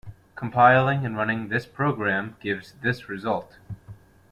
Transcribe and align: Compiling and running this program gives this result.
Compiling 0.35 1.05
and 1.05 1.15
running 1.15 1.49
this 1.49 1.67
program 1.67 2.35
gives 2.41 2.73
this 2.81 3.07
result. 3.07 3.57